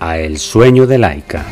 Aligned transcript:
El 0.00 0.38
sueño 0.38 0.86
de 0.86 0.96
Laika. 0.98 1.44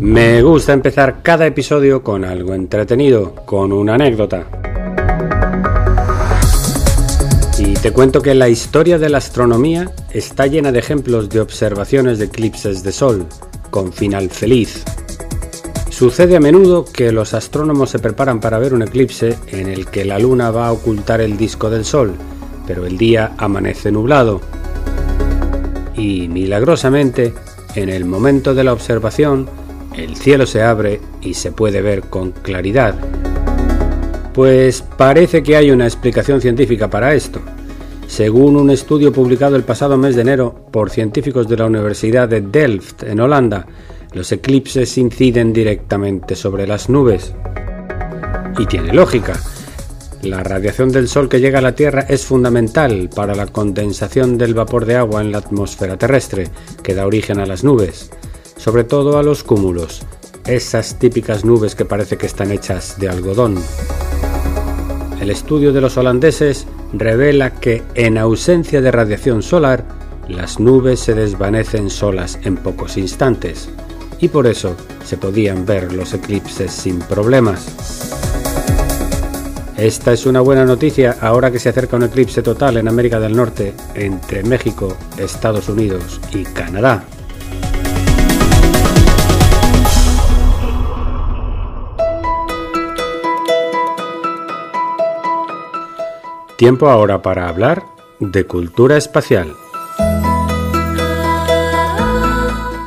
Me 0.00 0.42
gusta 0.42 0.72
empezar 0.72 1.22
cada 1.22 1.46
episodio 1.46 2.02
con 2.02 2.24
algo 2.24 2.54
entretenido, 2.54 3.34
con 3.44 3.72
una 3.72 3.94
anécdota. 3.94 4.46
Y 7.58 7.74
te 7.74 7.92
cuento 7.92 8.22
que 8.22 8.34
la 8.34 8.48
historia 8.48 8.98
de 8.98 9.08
la 9.08 9.18
astronomía 9.18 9.90
está 10.10 10.46
llena 10.46 10.72
de 10.72 10.78
ejemplos 10.78 11.28
de 11.28 11.40
observaciones 11.40 12.18
de 12.18 12.26
eclipses 12.26 12.82
de 12.82 12.92
sol, 12.92 13.26
con 13.74 13.92
final 13.92 14.30
feliz. 14.30 14.84
Sucede 15.90 16.36
a 16.36 16.40
menudo 16.40 16.84
que 16.84 17.10
los 17.10 17.34
astrónomos 17.34 17.90
se 17.90 17.98
preparan 17.98 18.38
para 18.38 18.60
ver 18.60 18.72
un 18.72 18.82
eclipse 18.82 19.36
en 19.48 19.68
el 19.68 19.86
que 19.86 20.04
la 20.04 20.20
luna 20.20 20.52
va 20.52 20.68
a 20.68 20.72
ocultar 20.72 21.20
el 21.20 21.36
disco 21.36 21.70
del 21.70 21.84
sol, 21.84 22.14
pero 22.68 22.86
el 22.86 22.96
día 22.96 23.32
amanece 23.36 23.90
nublado. 23.90 24.40
Y 25.96 26.28
milagrosamente, 26.28 27.34
en 27.74 27.88
el 27.88 28.04
momento 28.04 28.54
de 28.54 28.62
la 28.62 28.72
observación, 28.72 29.48
el 29.96 30.14
cielo 30.14 30.46
se 30.46 30.62
abre 30.62 31.00
y 31.20 31.34
se 31.34 31.50
puede 31.50 31.82
ver 31.82 32.02
con 32.02 32.30
claridad. 32.30 32.94
Pues 34.34 34.82
parece 34.82 35.42
que 35.42 35.56
hay 35.56 35.72
una 35.72 35.86
explicación 35.86 36.40
científica 36.40 36.88
para 36.88 37.12
esto. 37.12 37.40
Según 38.14 38.54
un 38.54 38.70
estudio 38.70 39.12
publicado 39.12 39.56
el 39.56 39.64
pasado 39.64 39.98
mes 39.98 40.14
de 40.14 40.22
enero 40.22 40.54
por 40.70 40.88
científicos 40.88 41.48
de 41.48 41.56
la 41.56 41.66
Universidad 41.66 42.28
de 42.28 42.42
Delft, 42.42 43.02
en 43.02 43.18
Holanda, 43.18 43.66
los 44.12 44.30
eclipses 44.30 44.96
inciden 44.98 45.52
directamente 45.52 46.36
sobre 46.36 46.64
las 46.64 46.88
nubes. 46.88 47.34
Y 48.56 48.66
tiene 48.66 48.94
lógica. 48.94 49.32
La 50.22 50.44
radiación 50.44 50.92
del 50.92 51.08
Sol 51.08 51.28
que 51.28 51.40
llega 51.40 51.58
a 51.58 51.62
la 51.62 51.74
Tierra 51.74 52.06
es 52.08 52.24
fundamental 52.24 53.10
para 53.12 53.34
la 53.34 53.48
condensación 53.48 54.38
del 54.38 54.54
vapor 54.54 54.86
de 54.86 54.94
agua 54.94 55.20
en 55.20 55.32
la 55.32 55.38
atmósfera 55.38 55.96
terrestre, 55.96 56.50
que 56.84 56.94
da 56.94 57.08
origen 57.08 57.40
a 57.40 57.46
las 57.46 57.64
nubes, 57.64 58.12
sobre 58.56 58.84
todo 58.84 59.18
a 59.18 59.24
los 59.24 59.42
cúmulos, 59.42 60.02
esas 60.46 61.00
típicas 61.00 61.44
nubes 61.44 61.74
que 61.74 61.84
parece 61.84 62.16
que 62.16 62.26
están 62.26 62.52
hechas 62.52 62.96
de 62.96 63.08
algodón. 63.08 63.56
El 65.24 65.30
estudio 65.30 65.72
de 65.72 65.80
los 65.80 65.96
holandeses 65.96 66.66
revela 66.92 67.54
que 67.54 67.82
en 67.94 68.18
ausencia 68.18 68.82
de 68.82 68.90
radiación 68.90 69.42
solar, 69.42 69.82
las 70.28 70.60
nubes 70.60 71.00
se 71.00 71.14
desvanecen 71.14 71.88
solas 71.88 72.38
en 72.42 72.58
pocos 72.58 72.98
instantes 72.98 73.70
y 74.20 74.28
por 74.28 74.46
eso 74.46 74.76
se 75.02 75.16
podían 75.16 75.64
ver 75.64 75.94
los 75.94 76.12
eclipses 76.12 76.70
sin 76.72 76.98
problemas. 76.98 77.66
Esta 79.78 80.12
es 80.12 80.26
una 80.26 80.42
buena 80.42 80.66
noticia 80.66 81.16
ahora 81.18 81.50
que 81.50 81.58
se 81.58 81.70
acerca 81.70 81.96
un 81.96 82.02
eclipse 82.02 82.42
total 82.42 82.76
en 82.76 82.86
América 82.86 83.18
del 83.18 83.34
Norte 83.34 83.72
entre 83.94 84.42
México, 84.42 84.94
Estados 85.16 85.70
Unidos 85.70 86.20
y 86.34 86.42
Canadá. 86.42 87.02
Tiempo 96.56 96.88
ahora 96.88 97.20
para 97.20 97.48
hablar 97.48 97.82
de 98.20 98.44
cultura 98.44 98.96
espacial. 98.96 99.56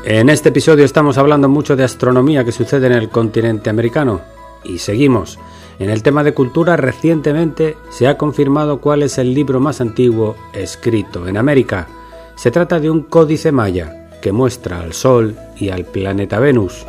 En 0.06 0.30
este 0.30 0.50
episodio 0.50 0.86
estamos 0.86 1.18
hablando 1.18 1.50
mucho 1.50 1.76
de 1.76 1.84
astronomía 1.84 2.46
que 2.46 2.54
sucede 2.54 2.88
en 2.88 2.94
el 2.94 3.10
continente 3.10 3.70
americano. 3.70 4.22
Y 4.64 4.78
seguimos. 4.78 5.38
En 5.80 5.90
el 5.90 6.02
tema 6.02 6.24
de 6.24 6.34
cultura 6.34 6.78
recientemente 6.78 7.76
se 7.90 8.08
ha 8.08 8.18
confirmado 8.18 8.80
cuál 8.80 9.04
es 9.04 9.18
el 9.18 9.34
libro 9.34 9.60
más 9.60 9.82
antiguo 9.82 10.38
escrito 10.54 11.28
en 11.28 11.36
América. 11.36 11.90
Se 12.38 12.52
trata 12.52 12.80
de 12.80 12.90
un 12.90 13.04
códice 13.04 13.52
maya 13.52 14.10
que 14.22 14.32
muestra 14.32 14.80
al 14.80 14.94
Sol 14.94 15.36
y 15.58 15.70
al 15.70 15.84
planeta 15.84 16.40
Venus. 16.40 16.86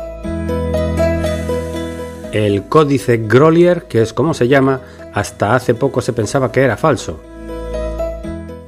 El 2.31 2.69
códice 2.69 3.17
Grolier, 3.17 3.87
que 3.87 4.01
es 4.01 4.13
como 4.13 4.33
se 4.33 4.47
llama, 4.47 4.81
hasta 5.19 5.55
hace 5.55 5.75
poco 5.75 6.01
se 6.01 6.13
pensaba 6.13 6.51
que 6.51 6.61
era 6.61 6.77
falso. 6.77 7.19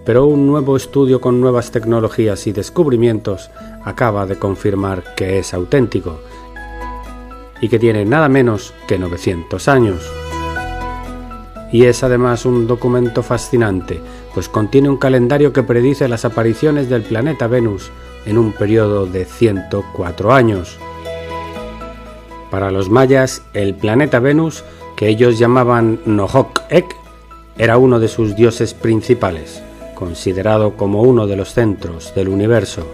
Pero 0.06 0.26
un 0.26 0.48
nuevo 0.48 0.76
estudio 0.76 1.22
con 1.22 1.40
nuevas 1.40 1.72
tecnologías 1.72 2.46
y 2.48 2.52
descubrimientos 2.52 3.50
acaba 3.86 4.26
de 4.26 4.38
confirmar 4.38 5.16
que 5.16 5.40
es 5.40 5.54
auténtico 5.54 6.20
y 7.62 7.70
que 7.70 7.80
tiene 7.80 8.04
nada 8.04 8.28
menos 8.28 8.74
que 8.88 9.00
900 9.00 9.68
años. 9.68 10.12
Y 11.72 11.86
es 11.86 12.04
además 12.04 12.46
un 12.46 12.68
documento 12.68 13.24
fascinante, 13.24 14.02
pues 14.34 14.50
contiene 14.50 14.90
un 14.90 14.98
calendario 14.98 15.54
que 15.54 15.64
predice 15.64 16.10
las 16.10 16.26
apariciones 16.26 16.90
del 16.90 17.04
planeta 17.04 17.48
Venus 17.48 17.92
en 18.26 18.38
un 18.38 18.52
periodo 18.52 19.06
de 19.06 19.24
104 19.24 20.34
años. 20.34 20.78
Para 22.50 22.72
los 22.72 22.90
mayas, 22.90 23.44
el 23.54 23.76
planeta 23.76 24.20
Venus 24.20 24.66
que 25.02 25.08
ellos 25.08 25.40
llamaban 25.40 26.00
Nohok 26.06 26.62
Ek, 26.70 26.86
era 27.58 27.80
uno 27.80 28.00
de 28.00 28.08
sus 28.08 28.36
dioses 28.36 28.76
principales, 28.76 29.64
considerado 29.96 30.78
como 30.78 31.02
uno 31.02 31.26
de 31.26 31.36
los 31.36 31.56
centros 31.56 32.14
del 32.14 32.28
universo. 32.28 32.86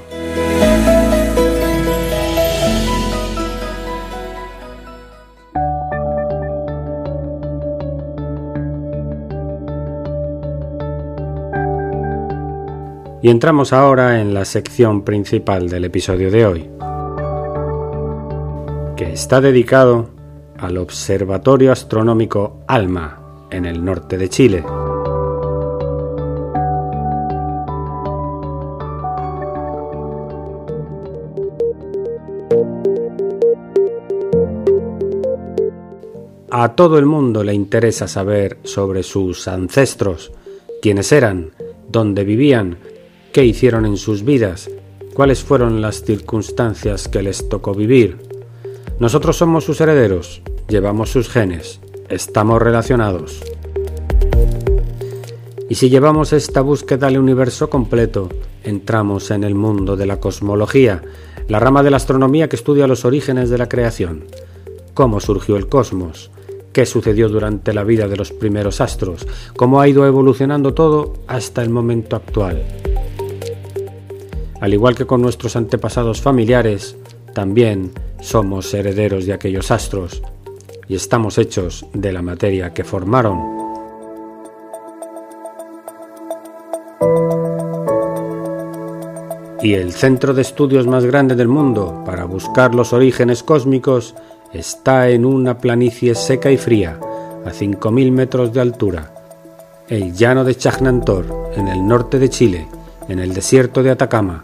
Y 13.21 13.29
entramos 13.29 13.73
ahora 13.73 14.21
en 14.21 14.33
la 14.33 14.45
sección 14.45 15.01
principal 15.01 15.67
del 15.67 15.83
episodio 15.83 16.31
de 16.31 16.45
hoy, 16.45 16.69
que 18.95 19.11
está 19.11 19.41
dedicado 19.41 20.16
al 20.59 20.77
Observatorio 20.77 21.71
Astronómico 21.71 22.63
ALMA, 22.67 23.47
en 23.49 23.65
el 23.65 23.83
norte 23.83 24.17
de 24.17 24.29
Chile. 24.29 24.63
A 36.49 36.75
todo 36.75 36.97
el 36.97 37.05
mundo 37.05 37.43
le 37.43 37.53
interesa 37.53 38.07
saber 38.07 38.57
sobre 38.63 39.03
sus 39.03 39.47
ancestros, 39.47 40.31
quiénes 40.81 41.11
eran, 41.11 41.51
dónde 41.87 42.23
vivían, 42.23 42.79
qué 43.31 43.45
hicieron 43.45 43.85
en 43.85 43.97
sus 43.97 44.23
vidas, 44.23 44.69
cuáles 45.13 45.43
fueron 45.43 45.81
las 45.81 46.03
circunstancias 46.03 47.07
que 47.07 47.21
les 47.21 47.47
tocó 47.47 47.75
vivir. 47.75 48.26
Nosotros 48.99 49.37
somos 49.37 49.63
sus 49.63 49.79
herederos, 49.79 50.41
llevamos 50.67 51.11
sus 51.11 51.29
genes, 51.29 51.79
estamos 52.09 52.59
relacionados. 52.59 53.43
Y 55.69 55.75
si 55.75 55.91
llevamos 55.91 56.33
esta 56.33 56.61
búsqueda 56.61 57.05
al 57.05 57.19
universo 57.19 57.69
completo, 57.69 58.27
entramos 58.63 59.29
en 59.29 59.43
el 59.43 59.53
mundo 59.53 59.97
de 59.97 60.07
la 60.07 60.19
cosmología, 60.19 61.03
la 61.47 61.59
rama 61.59 61.83
de 61.83 61.91
la 61.91 61.97
astronomía 61.97 62.49
que 62.49 62.55
estudia 62.55 62.87
los 62.87 63.05
orígenes 63.05 63.51
de 63.51 63.59
la 63.59 63.69
creación, 63.69 64.25
cómo 64.95 65.19
surgió 65.19 65.57
el 65.57 65.69
cosmos, 65.69 66.31
qué 66.73 66.87
sucedió 66.87 67.29
durante 67.29 67.75
la 67.75 67.83
vida 67.83 68.07
de 68.07 68.17
los 68.17 68.31
primeros 68.31 68.81
astros, 68.81 69.27
cómo 69.55 69.79
ha 69.79 69.87
ido 69.87 70.07
evolucionando 70.07 70.73
todo 70.73 71.13
hasta 71.27 71.61
el 71.61 71.69
momento 71.69 72.15
actual. 72.15 72.63
Al 74.59 74.73
igual 74.73 74.95
que 74.95 75.05
con 75.05 75.21
nuestros 75.21 75.55
antepasados 75.55 76.19
familiares, 76.19 76.97
también 77.37 77.91
somos 78.19 78.73
herederos 78.73 79.27
de 79.27 79.33
aquellos 79.33 79.69
astros 79.69 80.23
y 80.87 80.95
estamos 80.95 81.37
hechos 81.37 81.85
de 81.93 82.11
la 82.11 82.23
materia 82.23 82.73
que 82.73 82.83
formaron. 82.83 83.37
Y 89.61 89.75
el 89.75 89.91
centro 89.91 90.33
de 90.33 90.41
estudios 90.41 90.87
más 90.87 91.05
grande 91.05 91.35
del 91.35 91.47
mundo 91.47 92.01
para 92.07 92.25
buscar 92.25 92.73
los 92.73 92.91
orígenes 92.91 93.43
cósmicos 93.43 94.15
está 94.51 95.07
en 95.09 95.23
una 95.23 95.59
planicie 95.59 96.15
seca 96.15 96.49
y 96.49 96.57
fría, 96.57 96.99
a 97.45 97.51
5.000 97.51 98.11
metros 98.11 98.51
de 98.51 98.61
altura, 98.61 99.13
el 99.87 100.11
llano 100.15 100.43
de 100.43 100.55
Chagnantor, 100.55 101.51
en 101.55 101.67
el 101.67 101.87
norte 101.87 102.17
de 102.17 102.29
Chile, 102.29 102.67
en 103.07 103.19
el 103.19 103.35
desierto 103.35 103.83
de 103.83 103.91
Atacama, 103.91 104.43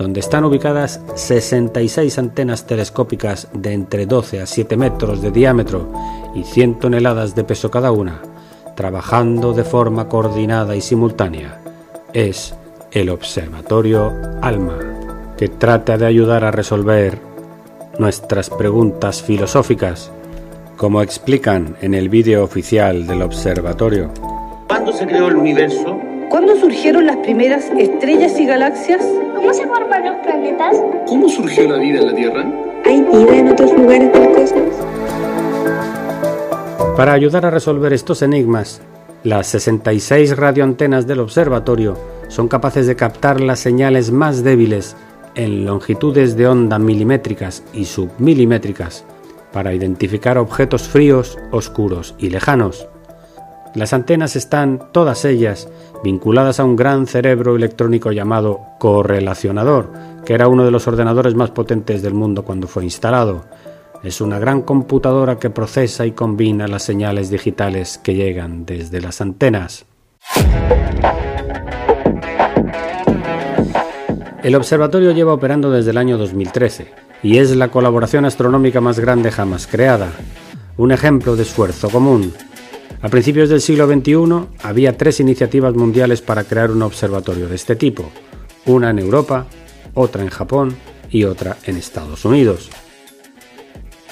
donde 0.00 0.20
están 0.20 0.44
ubicadas 0.44 0.98
66 1.14 2.18
antenas 2.18 2.66
telescópicas 2.66 3.48
de 3.52 3.74
entre 3.74 4.06
12 4.06 4.40
a 4.40 4.46
7 4.46 4.78
metros 4.78 5.20
de 5.20 5.30
diámetro 5.30 5.92
y 6.34 6.42
100 6.42 6.78
toneladas 6.78 7.34
de 7.34 7.44
peso 7.44 7.70
cada 7.70 7.92
una, 7.92 8.22
trabajando 8.76 9.52
de 9.52 9.62
forma 9.62 10.08
coordinada 10.08 10.74
y 10.74 10.80
simultánea. 10.80 11.60
Es 12.14 12.54
el 12.92 13.10
Observatorio 13.10 14.10
ALMA, 14.40 14.78
que 15.36 15.48
trata 15.48 15.98
de 15.98 16.06
ayudar 16.06 16.44
a 16.44 16.50
resolver 16.50 17.18
nuestras 17.98 18.48
preguntas 18.48 19.22
filosóficas, 19.22 20.10
como 20.78 21.02
explican 21.02 21.76
en 21.82 21.92
el 21.92 22.08
vídeo 22.08 22.42
oficial 22.42 23.06
del 23.06 23.20
observatorio. 23.20 24.10
¿Cuándo 24.66 24.94
se 24.94 25.06
creó 25.06 25.28
el 25.28 25.36
universo? 25.36 26.00
¿Cuándo 26.30 26.56
surgieron 26.56 27.06
las 27.06 27.16
primeras 27.18 27.66
estrellas 27.76 28.40
y 28.40 28.46
galaxias? 28.46 29.04
¿Cómo 29.40 29.54
se 29.54 29.66
forman 29.66 30.04
los 30.04 30.16
planetas? 30.16 30.76
¿Cómo 31.06 31.26
surgió 31.26 31.66
la 31.66 31.78
vida 31.78 32.00
en 32.00 32.06
la 32.08 32.14
Tierra? 32.14 32.44
¿Hay 32.84 33.00
vida 33.00 33.38
en 33.38 33.48
otros 33.48 33.72
lugares 33.72 34.12
del 34.12 34.32
cosmos? 34.34 34.74
Para 36.94 37.14
ayudar 37.14 37.46
a 37.46 37.50
resolver 37.50 37.94
estos 37.94 38.20
enigmas, 38.20 38.82
las 39.24 39.46
66 39.46 40.36
radioantenas 40.36 41.06
del 41.06 41.20
observatorio 41.20 41.96
son 42.28 42.48
capaces 42.48 42.86
de 42.86 42.96
captar 42.96 43.40
las 43.40 43.60
señales 43.60 44.10
más 44.10 44.44
débiles 44.44 44.94
en 45.34 45.64
longitudes 45.64 46.36
de 46.36 46.46
onda 46.46 46.78
milimétricas 46.78 47.62
y 47.72 47.86
submilimétricas 47.86 49.06
para 49.54 49.72
identificar 49.72 50.36
objetos 50.36 50.86
fríos, 50.86 51.38
oscuros 51.50 52.14
y 52.18 52.28
lejanos. 52.28 52.89
Las 53.74 53.92
antenas 53.92 54.34
están, 54.34 54.80
todas 54.92 55.24
ellas, 55.24 55.68
vinculadas 56.02 56.58
a 56.58 56.64
un 56.64 56.74
gran 56.74 57.06
cerebro 57.06 57.54
electrónico 57.54 58.10
llamado 58.10 58.60
correlacionador, 58.78 59.92
que 60.24 60.34
era 60.34 60.48
uno 60.48 60.64
de 60.64 60.72
los 60.72 60.88
ordenadores 60.88 61.34
más 61.36 61.50
potentes 61.50 62.02
del 62.02 62.14
mundo 62.14 62.44
cuando 62.44 62.66
fue 62.66 62.82
instalado. 62.82 63.44
Es 64.02 64.20
una 64.20 64.38
gran 64.38 64.62
computadora 64.62 65.38
que 65.38 65.50
procesa 65.50 66.04
y 66.04 66.12
combina 66.12 66.66
las 66.66 66.82
señales 66.82 67.30
digitales 67.30 67.98
que 67.98 68.14
llegan 68.14 68.66
desde 68.66 69.00
las 69.00 69.20
antenas. 69.20 69.86
El 74.42 74.54
observatorio 74.54 75.12
lleva 75.12 75.34
operando 75.34 75.70
desde 75.70 75.90
el 75.90 75.98
año 75.98 76.16
2013 76.18 76.92
y 77.22 77.38
es 77.38 77.54
la 77.54 77.68
colaboración 77.68 78.24
astronómica 78.24 78.80
más 78.80 78.98
grande 78.98 79.30
jamás 79.30 79.66
creada, 79.66 80.10
un 80.76 80.92
ejemplo 80.92 81.36
de 81.36 81.42
esfuerzo 81.42 81.90
común. 81.90 82.32
A 83.02 83.08
principios 83.08 83.48
del 83.48 83.62
siglo 83.62 83.86
XXI 83.86 84.58
había 84.62 84.98
tres 84.98 85.20
iniciativas 85.20 85.74
mundiales 85.74 86.20
para 86.20 86.44
crear 86.44 86.70
un 86.70 86.82
observatorio 86.82 87.48
de 87.48 87.56
este 87.56 87.74
tipo, 87.74 88.10
una 88.66 88.90
en 88.90 88.98
Europa, 88.98 89.46
otra 89.94 90.22
en 90.22 90.28
Japón 90.28 90.76
y 91.10 91.24
otra 91.24 91.56
en 91.64 91.78
Estados 91.78 92.26
Unidos. 92.26 92.68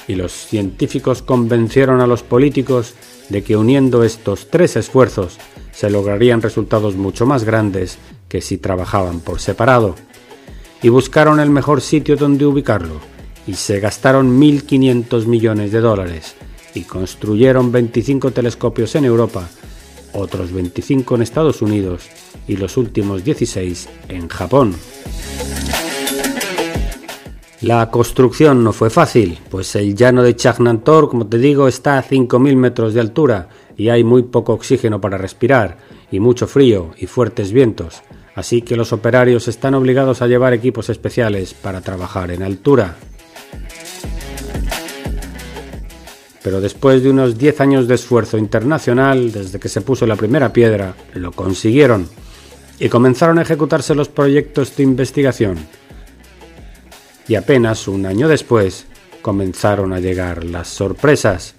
Y 0.07 0.15
los 0.15 0.33
científicos 0.33 1.21
convencieron 1.21 2.01
a 2.01 2.07
los 2.07 2.23
políticos 2.23 2.95
de 3.29 3.43
que 3.43 3.59
uniendo 3.59 4.05
estos 4.05 4.49
tres 4.49 4.75
esfuerzos 4.77 5.37
se 5.71 5.91
lograrían 5.91 6.41
resultados 6.41 6.97
mucho 6.97 7.27
más 7.27 7.45
grandes 7.45 7.99
que 8.31 8.41
si 8.41 8.57
trabajaban 8.57 9.21
por 9.21 9.39
separado. 9.39 9.97
Y 10.81 10.89
buscaron 10.89 11.41
el 11.41 11.51
mejor 11.51 11.83
sitio 11.83 12.17
donde 12.17 12.47
ubicarlo, 12.47 13.01
y 13.47 13.53
se 13.55 13.81
gastaron 13.81 14.41
1.500 14.41 15.27
millones 15.27 15.73
de 15.73 15.81
dólares, 15.81 16.37
y 16.79 16.83
construyeron 16.83 17.73
25 17.73 18.31
telescopios 18.31 18.95
en 18.95 19.05
Europa, 19.05 19.49
otros 20.13 20.53
25 20.53 21.17
en 21.17 21.23
Estados 21.23 21.61
Unidos 21.61 22.09
y 22.47 22.57
los 22.57 22.77
últimos 22.77 23.25
16 23.25 23.89
en 24.09 24.29
Japón. 24.29 24.75
La 27.61 27.91
construcción 27.91 28.63
no 28.63 28.73
fue 28.73 28.89
fácil, 28.89 29.41
pues 29.51 29.75
el 29.75 29.97
llano 29.97 30.23
de 30.23 30.37
Chagnantor, 30.37 31.09
como 31.09 31.27
te 31.27 31.39
digo, 31.39 31.67
está 31.67 31.99
a 31.99 32.05
5.000 32.05 32.55
metros 32.55 32.95
de 32.95 33.01
altura 33.01 33.49
y 33.77 33.89
hay 33.89 34.05
muy 34.05 34.23
poco 34.23 34.53
oxígeno 34.53 35.01
para 35.01 35.19
respirar, 35.19 35.79
y 36.13 36.21
mucho 36.21 36.47
frío 36.47 36.93
y 36.97 37.07
fuertes 37.07 37.51
vientos, 37.51 38.03
así 38.37 38.63
que 38.63 38.77
los 38.77 38.93
operarios 38.93 39.49
están 39.49 39.75
obligados 39.75 40.23
a 40.23 40.29
llevar 40.29 40.53
equipos 40.53 40.89
especiales 40.89 41.55
para 41.55 41.81
trabajar 41.81 42.31
en 42.31 42.45
altura. 42.45 42.97
Pero 46.49 46.63
después 46.63 47.03
de 47.03 47.11
unos 47.11 47.37
10 47.37 47.61
años 47.61 47.89
de 47.89 47.97
esfuerzo 47.97 48.39
internacional, 48.39 49.33
desde 49.33 49.61
que 49.61 49.69
se 49.69 49.83
puso 49.83 50.07
la 50.07 50.17
primera 50.17 50.51
piedra, 50.51 50.95
lo 51.13 51.31
consiguieron 51.31 52.09
y 52.79 52.89
comenzaron 52.89 53.39
a 53.39 53.43
ejecutarse 53.43 53.95
los 53.95 54.09
proyectos 54.09 54.75
de 54.75 54.83
investigación. 54.83 55.59
Y 57.29 57.35
apenas 57.35 57.87
un 57.87 58.07
año 58.07 58.29
después 58.29 58.87
comenzaron 59.21 59.93
a 59.93 60.01
llegar 60.01 60.43
las 60.43 60.69
sorpresas. 60.69 61.55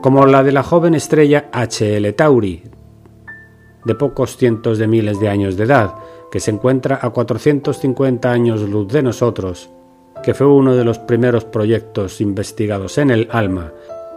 como 0.00 0.24
la 0.24 0.42
de 0.42 0.52
la 0.52 0.62
joven 0.62 0.94
estrella 0.94 1.50
HL 1.52 2.14
Tauri, 2.14 2.62
de 3.84 3.94
pocos 3.94 4.38
cientos 4.38 4.78
de 4.78 4.88
miles 4.88 5.20
de 5.20 5.28
años 5.28 5.58
de 5.58 5.64
edad, 5.64 5.94
que 6.30 6.40
se 6.40 6.50
encuentra 6.50 6.98
a 7.02 7.10
450 7.10 8.32
años 8.32 8.62
luz 8.62 8.88
de 8.88 9.02
nosotros, 9.02 9.70
que 10.22 10.34
fue 10.34 10.46
uno 10.46 10.74
de 10.76 10.84
los 10.84 10.98
primeros 10.98 11.44
proyectos 11.44 12.20
investigados 12.20 12.98
en 12.98 13.10
el 13.10 13.28
ALMA 13.30 13.72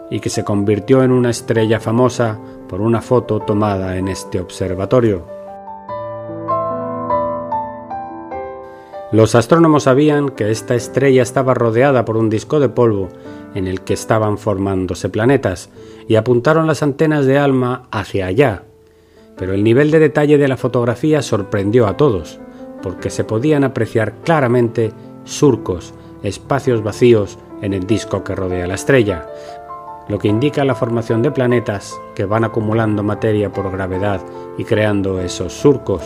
y 0.09 0.19
que 0.19 0.29
se 0.29 0.43
convirtió 0.43 1.03
en 1.03 1.11
una 1.11 1.31
estrella 1.31 1.79
famosa 1.79 2.39
por 2.69 2.81
una 2.81 3.01
foto 3.01 3.39
tomada 3.39 3.97
en 3.97 4.07
este 4.07 4.39
observatorio. 4.39 5.25
Los 9.11 9.33
astrónomos 9.33 9.83
sabían 9.83 10.29
que 10.29 10.51
esta 10.51 10.75
estrella 10.75 11.23
estaba 11.23 11.53
rodeada 11.53 12.05
por 12.05 12.17
un 12.17 12.29
disco 12.29 12.59
de 12.59 12.69
polvo 12.69 13.09
en 13.53 13.67
el 13.67 13.81
que 13.81 13.93
estaban 13.93 14.37
formándose 14.37 15.09
planetas 15.09 15.69
y 16.07 16.15
apuntaron 16.15 16.67
las 16.67 16.83
antenas 16.83 17.25
de 17.25 17.37
ALMA 17.37 17.87
hacia 17.91 18.27
allá. 18.27 18.63
Pero 19.37 19.53
el 19.53 19.63
nivel 19.63 19.91
de 19.91 19.99
detalle 19.99 20.37
de 20.37 20.47
la 20.47 20.57
fotografía 20.57 21.21
sorprendió 21.21 21.87
a 21.87 21.97
todos, 21.97 22.39
porque 22.81 23.09
se 23.09 23.23
podían 23.23 23.63
apreciar 23.63 24.15
claramente 24.23 24.91
surcos, 25.25 25.93
espacios 26.23 26.81
vacíos 26.83 27.37
en 27.61 27.73
el 27.73 27.85
disco 27.85 28.23
que 28.23 28.35
rodea 28.35 28.67
la 28.67 28.75
estrella, 28.75 29.27
lo 30.07 30.19
que 30.19 30.27
indica 30.27 30.63
la 30.63 30.75
formación 30.75 31.21
de 31.21 31.31
planetas 31.31 31.99
que 32.15 32.25
van 32.25 32.43
acumulando 32.43 33.03
materia 33.03 33.51
por 33.51 33.71
gravedad 33.71 34.21
y 34.57 34.63
creando 34.63 35.19
esos 35.19 35.53
surcos. 35.53 36.03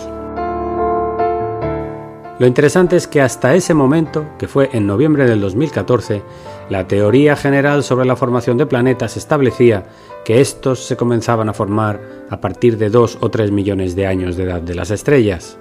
Lo 2.40 2.48
interesante 2.48 2.96
es 2.96 3.06
que 3.06 3.20
hasta 3.20 3.54
ese 3.54 3.74
momento, 3.74 4.26
que 4.38 4.48
fue 4.48 4.70
en 4.72 4.88
noviembre 4.88 5.28
del 5.28 5.42
2014, 5.42 6.24
la 6.70 6.88
teoría 6.88 7.36
general 7.36 7.84
sobre 7.84 8.06
la 8.06 8.16
formación 8.16 8.58
de 8.58 8.66
planetas 8.66 9.18
establecía 9.18 9.88
que 10.24 10.40
estos 10.40 10.80
se 10.80 10.96
comenzaban 10.96 11.50
a 11.50 11.54
formar 11.54 12.00
a 12.30 12.40
partir 12.40 12.78
de 12.78 12.90
2 12.90 13.18
o 13.20 13.30
3 13.30 13.52
millones 13.52 13.94
de 13.98 14.08
años 14.08 14.38
de 14.38 14.44
edad 14.44 14.62
de 14.62 14.74
las 14.74 14.90
estrellas. 14.90 15.60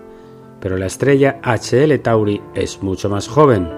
Pero 0.61 0.77
la 0.77 0.87
estrella 0.87 1.41
HL 1.43 1.99
Tauri 2.01 2.43
es 2.55 2.83
mucho 2.83 3.09
más 3.09 3.29
joven. 3.29 3.69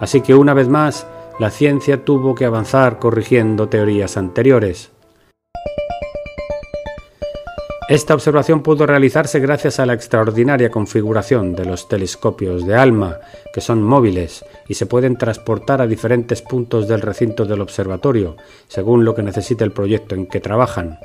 Así 0.00 0.20
que 0.20 0.34
una 0.34 0.54
vez 0.54 0.68
más, 0.68 1.06
la 1.38 1.50
ciencia 1.50 2.04
tuvo 2.04 2.34
que 2.34 2.44
avanzar 2.44 2.98
corrigiendo 2.98 3.68
teorías 3.68 4.16
anteriores. 4.16 4.90
Esta 7.86 8.14
observación 8.14 8.62
pudo 8.62 8.86
realizarse 8.86 9.40
gracias 9.40 9.78
a 9.78 9.84
la 9.84 9.92
extraordinaria 9.92 10.70
configuración 10.70 11.54
de 11.54 11.66
los 11.66 11.86
telescopios 11.86 12.66
de 12.66 12.74
ALMA, 12.76 13.18
que 13.52 13.60
son 13.60 13.82
móviles 13.82 14.42
y 14.66 14.74
se 14.74 14.86
pueden 14.86 15.18
transportar 15.18 15.82
a 15.82 15.86
diferentes 15.86 16.40
puntos 16.40 16.88
del 16.88 17.02
recinto 17.02 17.44
del 17.44 17.60
observatorio, 17.60 18.36
según 18.68 19.04
lo 19.04 19.14
que 19.14 19.22
necesite 19.22 19.64
el 19.64 19.72
proyecto 19.72 20.14
en 20.14 20.26
que 20.26 20.40
trabajan. 20.40 20.98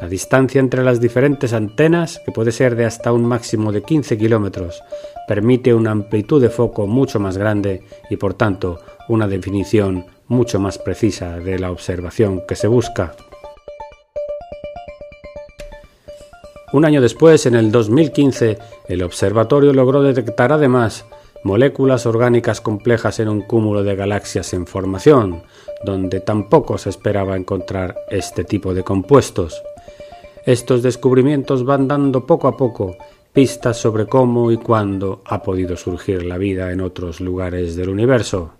La 0.00 0.08
distancia 0.08 0.60
entre 0.60 0.84
las 0.84 1.00
diferentes 1.00 1.52
antenas, 1.52 2.20
que 2.24 2.30
puede 2.30 2.52
ser 2.52 2.76
de 2.76 2.84
hasta 2.84 3.12
un 3.12 3.24
máximo 3.24 3.72
de 3.72 3.82
15 3.82 4.16
kilómetros, 4.16 4.82
permite 5.26 5.74
una 5.74 5.90
amplitud 5.90 6.40
de 6.40 6.50
foco 6.50 6.86
mucho 6.86 7.18
más 7.18 7.36
grande 7.36 7.82
y 8.08 8.16
por 8.16 8.34
tanto 8.34 8.78
una 9.08 9.26
definición 9.26 10.06
mucho 10.28 10.60
más 10.60 10.78
precisa 10.78 11.40
de 11.40 11.58
la 11.58 11.72
observación 11.72 12.42
que 12.46 12.54
se 12.54 12.68
busca. 12.68 13.14
Un 16.72 16.84
año 16.84 17.00
después, 17.00 17.46
en 17.46 17.54
el 17.54 17.72
2015, 17.72 18.58
el 18.88 19.02
observatorio 19.02 19.72
logró 19.72 20.02
detectar 20.02 20.52
además 20.52 21.06
moléculas 21.42 22.04
orgánicas 22.06 22.60
complejas 22.60 23.20
en 23.20 23.28
un 23.28 23.40
cúmulo 23.40 23.82
de 23.82 23.96
galaxias 23.96 24.52
en 24.52 24.66
formación, 24.66 25.42
donde 25.84 26.20
tampoco 26.20 26.78
se 26.78 26.90
esperaba 26.90 27.36
encontrar 27.36 27.96
este 28.10 28.44
tipo 28.44 28.74
de 28.74 28.84
compuestos. 28.84 29.62
Estos 30.48 30.82
descubrimientos 30.82 31.62
van 31.62 31.86
dando 31.88 32.24
poco 32.24 32.48
a 32.48 32.56
poco 32.56 32.96
pistas 33.34 33.76
sobre 33.76 34.06
cómo 34.06 34.50
y 34.50 34.56
cuándo 34.56 35.20
ha 35.26 35.42
podido 35.42 35.76
surgir 35.76 36.24
la 36.24 36.38
vida 36.38 36.72
en 36.72 36.80
otros 36.80 37.20
lugares 37.20 37.76
del 37.76 37.90
universo. 37.90 38.52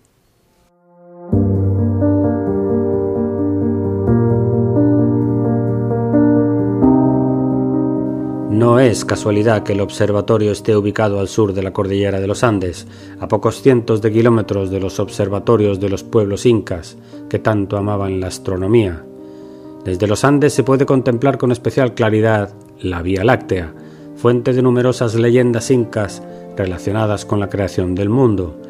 No 8.50 8.80
es 8.80 9.06
casualidad 9.06 9.62
que 9.62 9.72
el 9.72 9.80
observatorio 9.80 10.52
esté 10.52 10.76
ubicado 10.76 11.20
al 11.20 11.28
sur 11.28 11.54
de 11.54 11.62
la 11.62 11.72
cordillera 11.72 12.20
de 12.20 12.26
los 12.26 12.44
Andes, 12.44 12.86
a 13.18 13.28
pocos 13.28 13.62
cientos 13.62 14.02
de 14.02 14.12
kilómetros 14.12 14.70
de 14.70 14.80
los 14.80 15.00
observatorios 15.00 15.80
de 15.80 15.88
los 15.88 16.04
pueblos 16.04 16.44
incas, 16.44 16.98
que 17.30 17.38
tanto 17.38 17.78
amaban 17.78 18.20
la 18.20 18.26
astronomía. 18.26 19.06
Desde 19.88 20.06
los 20.06 20.22
Andes 20.22 20.52
se 20.52 20.64
puede 20.64 20.84
contemplar 20.84 21.38
con 21.38 21.50
especial 21.50 21.94
claridad 21.94 22.50
la 22.78 23.00
Vía 23.00 23.24
Láctea, 23.24 23.72
fuente 24.16 24.52
de 24.52 24.60
numerosas 24.60 25.14
leyendas 25.14 25.70
incas 25.70 26.22
relacionadas 26.58 27.24
con 27.24 27.40
la 27.40 27.48
creación 27.48 27.94
del 27.94 28.10
mundo, 28.10 28.60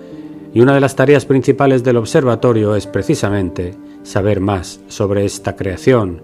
y 0.55 0.61
una 0.61 0.75
de 0.75 0.81
las 0.81 0.95
tareas 0.95 1.25
principales 1.25 1.83
del 1.83 1.97
observatorio 1.97 2.77
es 2.77 2.87
precisamente 2.87 3.75
saber 4.05 4.39
más 4.39 4.79
sobre 4.87 5.25
esta 5.25 5.57
creación. 5.57 6.23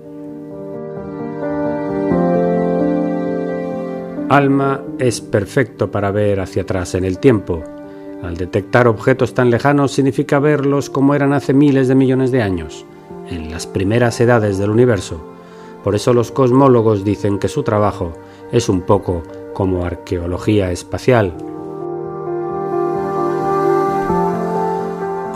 Alma 4.29 4.81
es 5.01 5.21
perfecto 5.21 5.91
para 5.91 6.13
ver 6.13 6.39
hacia 6.39 6.63
atrás 6.63 6.95
en 6.95 7.05
el 7.05 7.19
tiempo. 7.19 7.65
Al 8.23 8.37
detectar 8.37 8.87
objetos 8.87 9.35
tan 9.35 9.51
lejanos 9.51 9.91
significa 9.91 10.39
verlos 10.39 10.89
como 10.89 11.17
eran 11.17 11.33
hace 11.33 11.53
miles 11.53 11.89
de 11.89 11.97
millones 11.97 12.31
de 12.31 12.43
años 12.43 12.87
en 13.29 13.51
las 13.51 13.67
primeras 13.67 14.21
edades 14.21 14.59
del 14.59 14.71
universo. 14.71 15.21
Por 15.83 15.95
eso 15.95 16.13
los 16.13 16.33
cosmólogos 16.33 17.05
dicen 17.05 17.39
que 17.39 17.49
su 17.49 17.63
trabajo 17.63 18.13
es 18.53 18.69
un 18.69 18.83
poco 18.83 19.23
como 19.53 19.85
arqueología 19.85 20.71
espacial. 20.71 21.35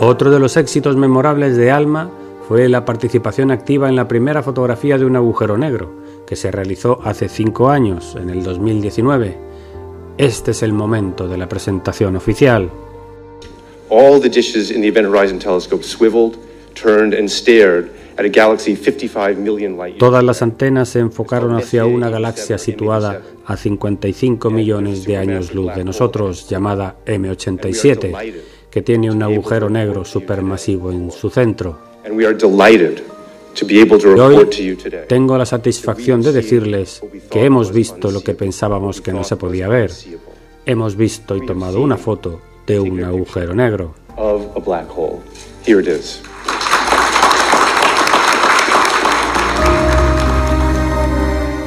Otro 0.01 0.31
de 0.31 0.39
los 0.39 0.55
éxitos 0.57 0.95
memorables 0.95 1.57
de 1.57 1.71
Alma 1.71 2.09
fue 2.47 2.67
la 2.69 2.85
participación 2.85 3.51
activa 3.51 3.89
en 3.89 3.95
la 3.95 4.07
primera 4.07 4.41
fotografía 4.41 4.97
de 4.97 5.05
un 5.05 5.15
agujero 5.15 5.57
negro, 5.57 5.91
que 6.25 6.35
se 6.35 6.51
realizó 6.51 6.99
hace 7.03 7.29
cinco 7.29 7.69
años, 7.69 8.15
en 8.19 8.29
el 8.29 8.43
2019. 8.43 9.37
Este 10.17 10.51
es 10.51 10.63
el 10.63 10.73
momento 10.73 11.27
de 11.27 11.37
la 11.37 11.47
presentación 11.47 12.15
oficial. 12.15 12.69
All 13.89 14.19
the 14.21 14.29
dishes 14.29 14.71
in 14.71 14.81
the 14.81 14.87
Event 14.87 15.07
Horizon 15.07 15.37
telescope 15.37 15.83
swiveled, 15.83 16.37
Todas 19.97 20.23
las 20.23 20.41
antenas 20.41 20.89
se 20.89 20.99
enfocaron 20.99 21.55
hacia 21.55 21.85
una 21.85 22.09
galaxia 22.09 22.57
situada 22.57 23.21
a 23.45 23.55
55 23.55 24.49
millones 24.49 25.05
de 25.05 25.17
años 25.17 25.53
luz 25.53 25.73
de 25.75 25.85
nosotros, 25.85 26.49
llamada 26.49 26.97
M87, 27.05 28.41
que 28.69 28.81
tiene 28.81 29.09
un 29.09 29.23
agujero 29.23 29.69
negro 29.69 30.03
supermasivo 30.03 30.91
en 30.91 31.11
su 31.11 31.29
centro. 31.29 31.79
Y 32.05 32.09
hoy 34.19 34.77
tengo 35.07 35.37
la 35.37 35.45
satisfacción 35.45 36.21
de 36.21 36.31
decirles 36.31 37.01
que 37.29 37.45
hemos 37.45 37.71
visto 37.71 38.11
lo 38.11 38.21
que 38.21 38.33
pensábamos 38.33 39.01
que 39.01 39.13
no 39.13 39.23
se 39.23 39.37
podía 39.37 39.67
ver. 39.67 39.91
Hemos 40.65 40.95
visto 40.95 41.35
y 41.35 41.45
tomado 41.45 41.81
una 41.81 41.97
foto 41.97 42.41
de 42.67 42.79
un 42.79 43.03
agujero 43.03 43.55
negro. 43.55 43.95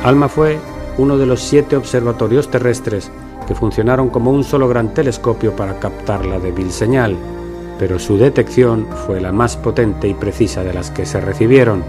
ALMA 0.04 0.28
fue 0.28 0.59
uno 0.99 1.16
de 1.16 1.26
los 1.26 1.40
siete 1.40 1.76
observatorios 1.76 2.50
terrestres 2.50 3.11
que 3.47 3.54
funcionaron 3.54 4.11
como 4.11 4.32
un 4.32 4.42
solo 4.42 4.68
gran 4.68 4.94
telescopio 4.94 5.54
para 5.54 5.78
captar 5.78 6.26
la 6.26 6.40
débil 6.40 6.73
señal, 6.73 7.16
pero 7.78 7.99
su 7.99 8.18
detección 8.18 8.87
fue 9.06 9.21
la 9.21 9.32
más 9.32 9.56
potente 9.56 10.09
y 10.09 10.14
precisa 10.14 10.64
de 10.64 10.75
las 10.75 10.90
que 10.90 11.06
se 11.06 11.21
recibieron. 11.21 11.85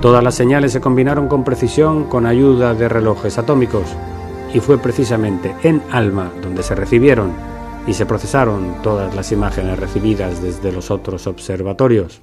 Todas 0.00 0.22
las 0.22 0.34
señales 0.34 0.72
se 0.72 0.80
combinaron 0.80 1.28
con 1.28 1.44
precisión 1.44 2.04
con 2.04 2.24
ayuda 2.24 2.72
de 2.72 2.88
relojes 2.88 3.36
atómicos, 3.36 3.84
y 4.54 4.60
fue 4.60 4.78
precisamente 4.78 5.54
en 5.62 5.82
ALMA 5.90 6.30
donde 6.42 6.62
se 6.62 6.74
recibieron 6.74 7.32
y 7.86 7.94
se 7.94 8.06
procesaron 8.06 8.76
todas 8.82 9.14
las 9.14 9.32
imágenes 9.32 9.78
recibidas 9.78 10.42
desde 10.42 10.72
los 10.72 10.90
otros 10.90 11.26
observatorios. 11.26 12.20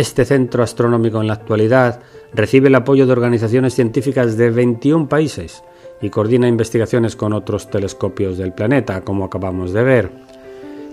Este 0.00 0.24
centro 0.24 0.62
astronómico 0.62 1.20
en 1.20 1.26
la 1.26 1.34
actualidad 1.34 2.00
recibe 2.32 2.68
el 2.68 2.74
apoyo 2.74 3.04
de 3.04 3.12
organizaciones 3.12 3.74
científicas 3.74 4.38
de 4.38 4.48
21 4.48 5.10
países 5.10 5.62
y 6.00 6.08
coordina 6.08 6.48
investigaciones 6.48 7.16
con 7.16 7.34
otros 7.34 7.68
telescopios 7.68 8.38
del 8.38 8.54
planeta, 8.54 9.02
como 9.02 9.26
acabamos 9.26 9.74
de 9.74 9.82
ver. 9.82 10.10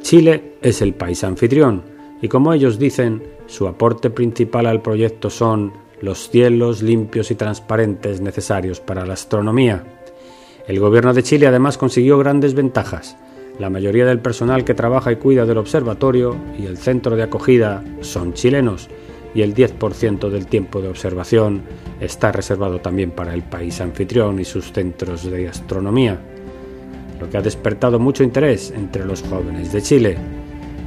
Chile 0.02 0.56
es 0.62 0.82
el 0.82 0.94
país 0.94 1.24
anfitrión 1.24 1.84
y 2.22 2.28
como 2.28 2.52
ellos 2.52 2.80
dicen, 2.80 3.24
su 3.46 3.70
aporte 3.70 4.10
principal 4.10 4.66
al 4.66 4.82
proyecto 4.82 5.30
son 5.30 5.72
los 6.02 6.30
cielos 6.30 6.82
limpios 6.82 7.32
y 7.32 7.36
transparentes 7.36 8.20
necesarios 8.20 8.82
para 8.82 9.06
la 9.06 9.14
astronomía. 9.14 9.86
El 10.68 10.82
gobierno 10.82 11.14
de 11.14 11.24
Chile 11.24 11.48
además 11.48 11.78
consiguió 11.78 12.18
grandes 12.18 12.56
ventajas. 12.56 13.16
La 13.60 13.72
mayoría 13.72 14.06
del 14.06 14.20
personal 14.20 14.64
que 14.64 14.76
trabaja 14.76 15.12
y 15.12 15.16
cuida 15.16 15.46
del 15.46 15.58
observatorio 15.58 16.36
y 16.60 16.66
el 16.68 16.78
centro 16.78 17.16
de 17.16 17.24
acogida 17.24 17.84
son 18.02 18.34
chilenos 18.34 18.88
y 19.34 19.42
el 19.42 19.56
10% 19.56 20.30
del 20.30 20.46
tiempo 20.46 20.80
de 20.80 20.90
observación 20.90 21.64
está 22.00 22.32
reservado 22.32 22.80
también 22.80 23.12
para 23.12 23.34
el 23.34 23.42
país 23.42 23.82
anfitrión 23.82 24.40
y 24.40 24.46
sus 24.46 24.72
centros 24.72 25.30
de 25.30 25.48
astronomía, 25.48 26.20
lo 27.20 27.30
que 27.30 27.38
ha 27.38 27.42
despertado 27.42 28.00
mucho 28.00 28.24
interés 28.24 28.72
entre 28.76 29.06
los 29.06 29.24
jóvenes 29.24 29.74
de 29.74 29.82
Chile. 29.82 30.18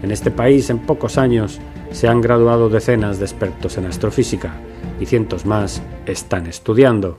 En 0.02 0.12
este 0.12 0.30
país 0.30 0.70
en 0.70 0.78
pocos 0.78 1.18
años 1.18 1.60
se 1.90 2.06
han 2.06 2.20
graduado 2.20 2.68
decenas 2.68 3.18
de 3.18 3.24
expertos 3.24 3.78
en 3.78 3.86
astrofísica 3.86 4.54
y 5.00 5.06
cientos 5.06 5.44
más 5.44 5.82
están 6.06 6.46
estudiando. 6.46 7.18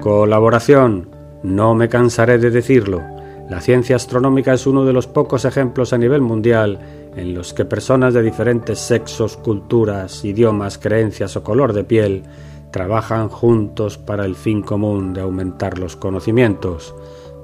Colaboración. 0.00 1.15
No 1.46 1.76
me 1.76 1.88
cansaré 1.88 2.38
de 2.38 2.50
decirlo. 2.50 3.04
La 3.48 3.60
ciencia 3.60 3.94
astronómica 3.94 4.52
es 4.52 4.66
uno 4.66 4.84
de 4.84 4.92
los 4.92 5.06
pocos 5.06 5.44
ejemplos 5.44 5.92
a 5.92 5.96
nivel 5.96 6.20
mundial 6.20 6.80
en 7.14 7.34
los 7.34 7.54
que 7.54 7.64
personas 7.64 8.14
de 8.14 8.22
diferentes 8.22 8.80
sexos, 8.80 9.36
culturas, 9.36 10.24
idiomas, 10.24 10.76
creencias 10.76 11.36
o 11.36 11.44
color 11.44 11.72
de 11.72 11.84
piel 11.84 12.24
trabajan 12.72 13.28
juntos 13.28 13.96
para 13.96 14.24
el 14.24 14.34
fin 14.34 14.60
común 14.60 15.14
de 15.14 15.20
aumentar 15.20 15.78
los 15.78 15.94
conocimientos, 15.94 16.96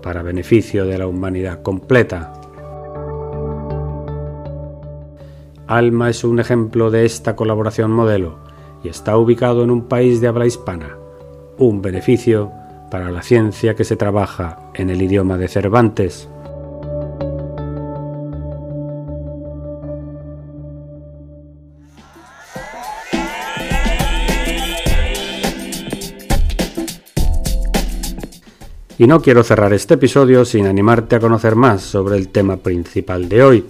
para 0.03 0.25
beneficio 0.25 0.85
de 0.85 0.99
la 0.99 1.07
humanidad 1.07 1.63
completa. 1.63 2.33
Alma 5.69 6.11
es 6.11 6.25
un 6.25 6.41
ejemplo 6.41 6.91
de 6.91 7.05
esta 7.05 7.37
colaboración 7.37 7.93
modelo 7.93 8.41
y 8.83 8.89
está 8.89 9.17
ubicado 9.17 9.63
en 9.63 9.71
un 9.71 9.83
país 9.83 10.21
de 10.21 10.27
habla 10.27 10.47
hispana, 10.47 10.97
un 11.57 11.81
beneficio 11.81 12.51
para 12.93 13.11
la 13.11 13.23
ciencia 13.23 13.75
que 13.75 13.85
se 13.85 13.97
trabaja 13.97 14.71
en 14.75 14.91
el 14.91 15.01
idioma 15.01 15.39
de 15.39 15.49
Cervantes. 15.49 16.29
Y 28.99 29.07
no 29.07 29.23
quiero 29.23 29.43
cerrar 29.43 29.73
este 29.73 29.95
episodio 29.95 30.45
sin 30.45 30.67
animarte 30.67 31.17
a 31.17 31.21
conocer 31.21 31.57
más 31.57 31.81
sobre 31.81 32.19
el 32.19 32.29
tema 32.29 32.59
principal 32.59 33.27
de 33.27 33.43
hoy. 33.43 33.65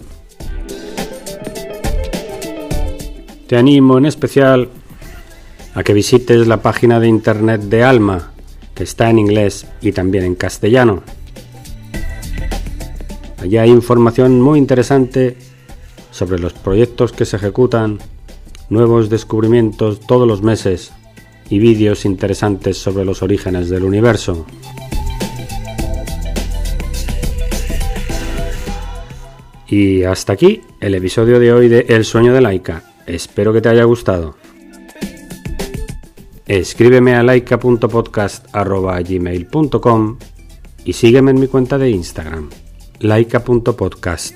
Te 3.47 3.55
animo 3.55 3.97
en 3.97 4.05
especial 4.05 4.67
a 5.73 5.81
que 5.81 5.93
visites 5.93 6.45
la 6.45 6.61
página 6.61 6.99
de 6.99 7.07
internet 7.07 7.61
de 7.61 7.85
Alma, 7.85 8.32
que 8.75 8.83
está 8.83 9.09
en 9.09 9.19
inglés 9.19 9.65
y 9.81 9.91
también 9.91 10.25
en 10.25 10.35
castellano. 10.35 11.03
Allí 13.39 13.57
hay 13.57 13.69
información 13.69 14.41
muy 14.41 14.57
interesante 14.57 15.35
sobre 16.11 16.39
los 16.39 16.53
proyectos 16.53 17.11
que 17.11 17.25
se 17.25 17.35
ejecutan, 17.35 17.99
nuevos 18.69 19.09
descubrimientos 19.09 19.99
todos 19.99 20.27
los 20.27 20.41
meses 20.41 20.93
y 21.49 21.59
vídeos 21.59 22.05
interesantes 22.05 22.77
sobre 22.77 23.05
los 23.05 23.21
orígenes 23.21 23.69
del 23.69 23.83
universo. 23.83 24.45
Y 29.67 30.03
hasta 30.03 30.33
aquí 30.33 30.61
el 30.79 30.95
episodio 30.95 31.39
de 31.39 31.51
hoy 31.51 31.67
de 31.67 31.85
El 31.89 32.05
sueño 32.05 32.33
de 32.33 32.41
Laika. 32.41 32.83
Espero 33.07 33.51
que 33.51 33.61
te 33.61 33.69
haya 33.69 33.83
gustado. 33.83 34.35
Escríbeme 36.45 37.15
a 37.15 37.23
laika.podcast.gmail.com 37.23 40.17
y 40.85 40.93
sígueme 40.93 41.31
en 41.31 41.39
mi 41.39 41.47
cuenta 41.47 41.77
de 41.77 41.89
Instagram, 41.89 42.49
laika.podcast. 42.99 44.35